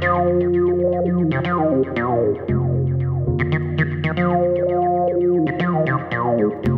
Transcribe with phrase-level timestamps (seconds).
[0.00, 0.42] Thank
[6.66, 6.77] you.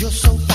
[0.00, 0.47] eu sou